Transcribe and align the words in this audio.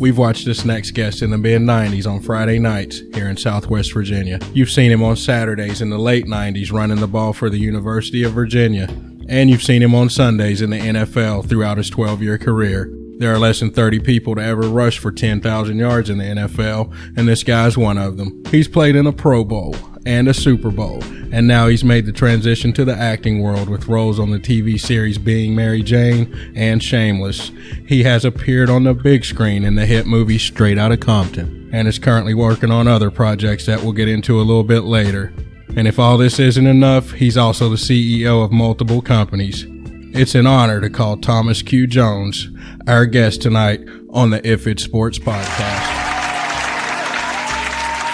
We've 0.00 0.18
watched 0.18 0.44
this 0.44 0.64
next 0.64 0.90
guest 0.90 1.22
in 1.22 1.30
the 1.30 1.38
mid 1.38 1.62
90s 1.62 2.04
on 2.04 2.20
Friday 2.20 2.58
nights 2.58 2.98
here 3.14 3.28
in 3.28 3.36
Southwest 3.36 3.94
Virginia. 3.94 4.40
You've 4.52 4.70
seen 4.70 4.90
him 4.90 5.04
on 5.04 5.14
Saturdays 5.14 5.80
in 5.80 5.90
the 5.90 5.98
late 5.98 6.26
90s 6.26 6.72
running 6.72 6.98
the 6.98 7.06
ball 7.06 7.32
for 7.32 7.48
the 7.48 7.58
University 7.58 8.24
of 8.24 8.32
Virginia. 8.32 8.88
And 9.28 9.48
you've 9.48 9.62
seen 9.62 9.82
him 9.82 9.94
on 9.94 10.10
Sundays 10.10 10.62
in 10.62 10.70
the 10.70 10.78
NFL 10.78 11.48
throughout 11.48 11.78
his 11.78 11.90
12 11.90 12.22
year 12.22 12.38
career. 12.38 12.92
There 13.18 13.32
are 13.32 13.38
less 13.38 13.60
than 13.60 13.70
30 13.70 14.00
people 14.00 14.34
to 14.34 14.42
ever 14.42 14.62
rush 14.62 14.98
for 14.98 15.12
10,000 15.12 15.78
yards 15.78 16.10
in 16.10 16.18
the 16.18 16.24
NFL, 16.24 16.92
and 17.16 17.28
this 17.28 17.44
guy's 17.44 17.78
one 17.78 17.96
of 17.96 18.16
them. 18.16 18.42
He's 18.50 18.66
played 18.66 18.96
in 18.96 19.06
a 19.06 19.12
Pro 19.12 19.44
Bowl 19.44 19.76
and 20.06 20.28
a 20.28 20.34
Super 20.34 20.70
Bowl, 20.70 21.02
and 21.32 21.46
now 21.46 21.68
he's 21.68 21.84
made 21.84 22.06
the 22.06 22.12
transition 22.12 22.72
to 22.74 22.84
the 22.84 22.94
acting 22.94 23.40
world 23.42 23.68
with 23.68 23.88
roles 23.88 24.18
on 24.18 24.30
the 24.30 24.38
TV 24.38 24.78
series 24.78 25.18
Being 25.18 25.54
Mary 25.54 25.82
Jane 25.82 26.52
and 26.54 26.82
Shameless. 26.82 27.50
He 27.86 28.02
has 28.04 28.24
appeared 28.24 28.70
on 28.70 28.84
the 28.84 28.94
big 28.94 29.24
screen 29.24 29.64
in 29.64 29.74
the 29.74 29.86
hit 29.86 30.06
movie 30.06 30.38
Straight 30.38 30.78
Outta 30.78 30.96
Compton, 30.96 31.70
and 31.72 31.88
is 31.88 31.98
currently 31.98 32.34
working 32.34 32.70
on 32.70 32.86
other 32.86 33.10
projects 33.10 33.66
that 33.66 33.82
we'll 33.82 33.92
get 33.92 34.08
into 34.08 34.40
a 34.40 34.42
little 34.42 34.64
bit 34.64 34.84
later. 34.84 35.32
And 35.76 35.88
if 35.88 35.98
all 35.98 36.18
this 36.18 36.38
isn't 36.38 36.66
enough, 36.66 37.12
he's 37.12 37.36
also 37.36 37.68
the 37.68 37.76
CEO 37.76 38.44
of 38.44 38.52
multiple 38.52 39.02
companies. 39.02 39.66
It's 40.16 40.36
an 40.36 40.46
honor 40.46 40.80
to 40.80 40.88
call 40.88 41.16
Thomas 41.16 41.62
Q. 41.62 41.88
Jones 41.88 42.48
our 42.86 43.06
guest 43.06 43.42
tonight 43.42 43.80
on 44.10 44.30
the 44.30 44.46
If 44.48 44.66
It 44.66 44.78
Sports 44.78 45.18
podcast. 45.18 46.04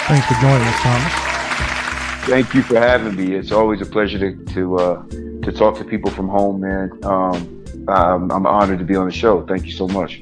Thanks 0.07 0.27
for 0.27 0.35
joining 0.41 0.67
us, 0.67 0.81
Thomas. 0.81 1.30
Thank 2.27 2.55
you 2.55 2.63
for 2.63 2.79
having 2.79 3.17
me. 3.17 3.35
It's 3.35 3.53
always 3.53 3.81
a 3.81 3.87
pleasure 3.87 4.19
to 4.19 4.45
to, 4.55 4.77
uh, 4.77 5.03
to 5.09 5.53
talk 5.53 5.79
to 5.79 5.85
people 5.85 6.11
from 6.11 6.29
home, 6.29 6.61
man. 6.61 6.91
Um, 7.05 7.65
I'm, 7.89 8.31
I'm 8.31 8.47
honored 8.47 8.79
to 8.79 8.85
be 8.85 8.97
on 8.97 9.07
the 9.07 9.13
show. 9.13 9.45
Thank 9.47 9.67
you 9.67 9.73
so 9.73 9.89
much. 9.89 10.21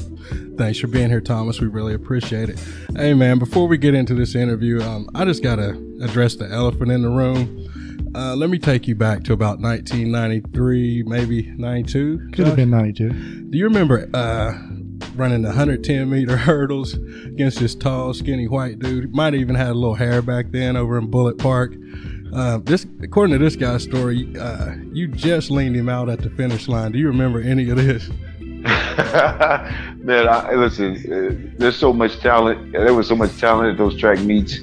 Thanks 0.57 0.79
for 0.79 0.87
being 0.87 1.09
here, 1.09 1.21
Thomas. 1.21 1.61
We 1.61 1.69
really 1.69 1.95
appreciate 1.95 2.49
it. 2.49 2.59
Hey, 2.97 3.15
man, 3.15 3.39
before 3.39 3.69
we 3.69 3.79
get 3.79 3.95
into 3.95 4.15
this 4.15 4.35
interview, 4.35 4.81
um, 4.83 5.09
I 5.15 5.25
just 5.25 5.43
got 5.43 5.57
to 5.57 5.71
address 6.03 6.35
the 6.35 6.51
elephant 6.51 6.91
in 6.91 7.03
the 7.03 7.11
room. 7.11 8.11
Uh, 8.15 8.35
let 8.35 8.51
me 8.51 8.59
take 8.59 8.89
you 8.89 8.95
back 8.95 9.23
to 9.25 9.33
about 9.33 9.61
1993, 9.61 11.05
maybe 11.05 11.53
92. 11.57 12.31
Could 12.33 12.47
have 12.47 12.57
been 12.57 12.71
92. 12.71 13.11
Do 13.51 13.59
you 13.59 13.65
remember 13.65 14.09
uh, 14.15 14.59
running 15.19 15.43
the 15.43 15.49
110 15.49 16.09
meter 16.09 16.37
hurdles 16.49 16.95
against 16.95 17.59
this 17.59 17.75
tall, 17.75 18.15
skinny 18.15 18.47
white 18.47 18.79
dude? 18.79 19.15
Might 19.15 19.33
have 19.33 19.41
even 19.41 19.55
had 19.55 19.71
a 19.71 19.75
little 19.75 19.95
hair 19.95 20.23
back 20.23 20.51
then 20.51 20.77
over 20.77 20.99
in 20.99 21.11
Bullitt 21.11 21.39
Park. 21.39 21.75
Uh, 22.33 22.59
this, 22.63 22.87
according 23.03 23.39
to 23.39 23.45
this 23.45 23.57
guy's 23.57 23.83
story, 23.83 24.35
uh, 24.39 24.75
you 24.93 25.09
just 25.09 25.51
leaned 25.51 25.75
him 25.75 25.89
out 25.89 26.09
at 26.09 26.21
the 26.21 26.31
finish 26.31 26.69
line. 26.69 26.93
Do 26.93 26.99
you 26.99 27.09
remember 27.09 27.41
any 27.41 27.71
of 27.71 27.77
this? 27.77 28.09
Man, 29.99 30.29
I, 30.29 30.55
listen. 30.55 30.97
Uh, 31.11 31.53
there's 31.59 31.77
so 31.77 31.93
much 31.93 32.19
talent. 32.21 32.73
There 32.73 32.95
was 32.95 33.09
so 33.09 33.17
much 33.17 33.37
talent 33.39 33.71
at 33.71 33.79
those 33.79 33.99
track 33.99 34.21
meets 34.21 34.59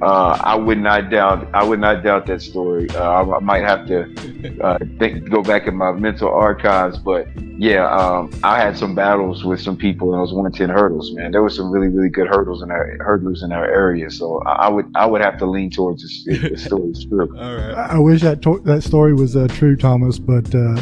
uh, 0.00 0.40
I 0.44 0.54
would 0.54 0.78
not 0.78 1.10
doubt. 1.10 1.48
I 1.52 1.64
would 1.64 1.80
not 1.80 2.04
doubt 2.04 2.26
that 2.26 2.40
story. 2.40 2.88
Uh, 2.90 3.02
I, 3.02 3.36
I, 3.36 3.40
might 3.40 3.64
have 3.64 3.86
to 3.88 4.60
uh, 4.64 4.78
think, 4.98 5.28
go 5.28 5.42
back 5.42 5.66
in 5.66 5.76
my 5.76 5.92
mental 5.92 6.28
archives, 6.28 6.98
but 6.98 7.26
yeah, 7.58 7.90
um, 7.90 8.30
I 8.44 8.60
had 8.60 8.78
some 8.78 8.94
battles 8.94 9.44
with 9.44 9.60
some 9.60 9.76
people 9.76 10.12
in 10.14 10.20
those 10.20 10.32
110 10.32 10.70
hurdles. 10.70 11.12
Man, 11.12 11.32
there 11.32 11.42
were 11.42 11.50
some 11.50 11.70
really, 11.70 11.88
really 11.88 12.10
good 12.10 12.28
hurdles 12.28 12.62
in 12.62 12.70
our 12.70 12.96
hurdlers 12.98 13.42
in 13.42 13.50
our 13.50 13.64
area. 13.64 14.10
So 14.10 14.40
I, 14.44 14.66
I 14.66 14.68
would, 14.68 14.86
I 14.94 15.06
would 15.06 15.20
have 15.20 15.38
to 15.38 15.46
lean 15.46 15.70
towards 15.70 16.24
the, 16.24 16.50
the 16.50 16.56
story 16.56 16.90
is 16.90 17.04
true. 17.04 17.36
All 17.36 17.56
right. 17.56 17.74
I 17.74 17.98
wish 17.98 18.20
that 18.22 18.40
to- 18.42 18.62
that 18.64 18.82
story 18.82 19.14
was 19.14 19.36
uh, 19.36 19.48
true, 19.48 19.76
Thomas, 19.76 20.18
but. 20.18 20.54
Uh, 20.54 20.80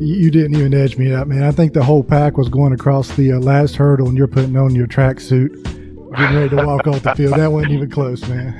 you 0.00 0.30
didn't 0.30 0.54
even 0.54 0.72
edge 0.74 0.96
me 0.96 1.12
out, 1.12 1.26
man. 1.26 1.42
I 1.42 1.50
think 1.50 1.72
the 1.72 1.82
whole 1.82 2.04
pack 2.04 2.36
was 2.36 2.48
going 2.48 2.72
across 2.72 3.08
the 3.16 3.32
uh, 3.32 3.40
last 3.40 3.74
hurdle, 3.74 4.06
and 4.06 4.16
you're 4.16 4.28
putting 4.28 4.56
on 4.56 4.72
your 4.72 4.86
tracksuit 4.86 5.77
getting 6.18 6.36
ready 6.36 6.56
to 6.56 6.66
walk 6.66 6.86
off 6.86 7.02
the 7.02 7.14
field. 7.14 7.34
That 7.34 7.52
wasn't 7.52 7.72
even 7.72 7.90
close, 7.90 8.26
man. 8.28 8.54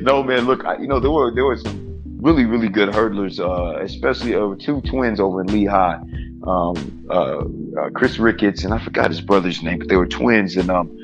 no, 0.02 0.22
man. 0.22 0.46
Look, 0.46 0.64
I, 0.64 0.78
you 0.78 0.86
know 0.86 1.00
there 1.00 1.10
were 1.10 1.34
there 1.34 1.44
were 1.44 1.56
some 1.56 2.00
really 2.20 2.44
really 2.44 2.68
good 2.68 2.90
hurdlers, 2.90 3.38
uh, 3.40 3.78
especially 3.82 4.34
over 4.34 4.56
two 4.56 4.80
twins 4.82 5.20
over 5.20 5.40
in 5.40 5.46
Lee 5.48 5.64
High, 5.64 6.00
um, 6.44 7.06
uh, 7.10 7.38
uh, 7.80 7.90
Chris 7.90 8.18
Ricketts 8.18 8.64
and 8.64 8.74
I 8.74 8.78
forgot 8.78 9.10
his 9.10 9.20
brother's 9.20 9.62
name, 9.62 9.78
but 9.78 9.88
they 9.88 9.96
were 9.96 10.06
twins, 10.06 10.56
and 10.56 10.70
um, 10.70 10.96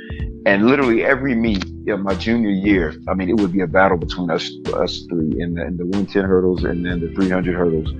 and 0.46 0.66
literally 0.66 1.04
every 1.04 1.34
meet 1.34 1.64
in 1.86 2.02
my 2.02 2.14
junior 2.14 2.50
year, 2.50 2.94
I 3.08 3.14
mean, 3.14 3.28
it 3.28 3.36
would 3.36 3.52
be 3.52 3.60
a 3.60 3.66
battle 3.66 3.96
between 3.96 4.30
us 4.30 4.50
us 4.74 5.04
three 5.08 5.40
in 5.40 5.54
the, 5.54 5.66
in 5.66 5.76
the 5.76 5.84
110 5.84 6.24
hurdles 6.24 6.64
and 6.64 6.84
then 6.84 7.00
the 7.00 7.08
300 7.14 7.54
hurdles. 7.54 7.90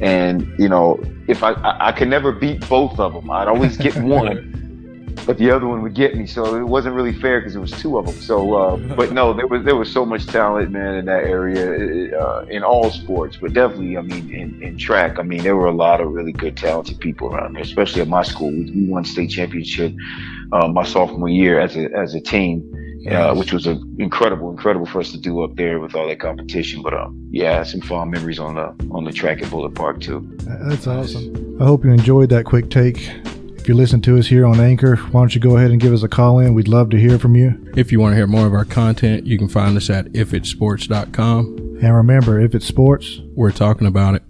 And 0.00 0.52
you 0.58 0.68
know, 0.68 1.00
if 1.28 1.42
I, 1.42 1.52
I 1.52 1.88
I 1.88 1.92
could 1.92 2.08
never 2.08 2.32
beat 2.32 2.66
both 2.68 2.98
of 2.98 3.12
them, 3.12 3.30
I'd 3.30 3.48
always 3.48 3.76
get 3.76 3.96
one 4.02 4.61
but 5.26 5.38
the 5.38 5.50
other 5.50 5.66
one 5.66 5.82
would 5.82 5.94
get 5.94 6.16
me. 6.16 6.26
So 6.26 6.56
it 6.56 6.64
wasn't 6.64 6.94
really 6.94 7.12
fair 7.12 7.40
because 7.40 7.54
it 7.54 7.60
was 7.60 7.70
two 7.70 7.98
of 7.98 8.06
them. 8.06 8.14
So, 8.16 8.54
uh, 8.54 8.76
but 8.96 9.12
no, 9.12 9.32
there 9.32 9.46
was 9.46 9.64
there 9.64 9.76
was 9.76 9.90
so 9.90 10.04
much 10.04 10.26
talent, 10.26 10.70
man, 10.70 10.94
in 10.94 11.04
that 11.06 11.24
area 11.24 12.18
uh, 12.18 12.46
in 12.48 12.62
all 12.62 12.90
sports, 12.90 13.36
but 13.40 13.52
definitely, 13.52 13.96
I 13.96 14.02
mean, 14.02 14.32
in, 14.34 14.62
in, 14.62 14.78
track, 14.78 15.18
I 15.18 15.22
mean, 15.22 15.42
there 15.42 15.56
were 15.56 15.66
a 15.66 15.74
lot 15.74 16.00
of 16.00 16.10
really 16.12 16.32
good, 16.32 16.56
talented 16.56 16.98
people 17.00 17.28
around 17.28 17.54
there, 17.54 17.62
especially 17.62 18.02
at 18.02 18.08
my 18.08 18.22
school. 18.22 18.50
We, 18.50 18.70
we 18.70 18.84
won 18.86 19.04
state 19.04 19.30
championship 19.30 19.94
uh, 20.52 20.68
my 20.68 20.84
sophomore 20.84 21.28
year 21.28 21.60
as 21.60 21.76
a 21.76 21.90
as 21.96 22.14
a 22.14 22.20
team. 22.20 22.78
Uh, 23.10 23.34
which 23.34 23.52
was 23.52 23.66
a 23.66 23.80
incredible, 23.98 24.48
incredible 24.48 24.86
for 24.86 25.00
us 25.00 25.10
to 25.10 25.18
do 25.18 25.42
up 25.42 25.56
there 25.56 25.80
with 25.80 25.92
all 25.96 26.06
that 26.06 26.20
competition. 26.20 26.82
But 26.82 26.94
um, 26.94 27.28
yeah, 27.32 27.64
some 27.64 27.80
fond 27.80 28.12
memories 28.12 28.38
on 28.38 28.54
the 28.54 28.68
on 28.92 29.02
the 29.02 29.10
track 29.10 29.42
at 29.42 29.50
Bullitt 29.50 29.74
Park 29.74 30.00
too. 30.00 30.24
That's 30.44 30.86
awesome. 30.86 31.56
I 31.60 31.64
hope 31.64 31.84
you 31.84 31.90
enjoyed 31.90 32.28
that 32.28 32.44
quick 32.44 32.70
take 32.70 33.10
if 33.62 33.68
you 33.68 33.74
listen 33.74 34.00
to 34.00 34.18
us 34.18 34.26
here 34.26 34.44
on 34.44 34.58
Anchor, 34.58 34.96
why 34.96 35.20
don't 35.20 35.36
you 35.36 35.40
go 35.40 35.56
ahead 35.56 35.70
and 35.70 35.80
give 35.80 35.92
us 35.92 36.02
a 36.02 36.08
call 36.08 36.40
in? 36.40 36.52
We'd 36.52 36.66
love 36.66 36.90
to 36.90 36.98
hear 36.98 37.16
from 37.16 37.36
you. 37.36 37.72
If 37.76 37.92
you 37.92 38.00
want 38.00 38.10
to 38.10 38.16
hear 38.16 38.26
more 38.26 38.44
of 38.44 38.54
our 38.54 38.64
content, 38.64 39.24
you 39.24 39.38
can 39.38 39.48
find 39.48 39.76
us 39.76 39.88
at 39.88 40.06
ifitsports.com. 40.06 41.78
And 41.80 41.94
remember, 41.94 42.40
if 42.40 42.56
it's 42.56 42.66
sports, 42.66 43.20
we're 43.36 43.52
talking 43.52 43.86
about 43.86 44.16
it. 44.16 44.24